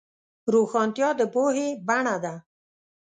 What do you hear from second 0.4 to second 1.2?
روښانتیا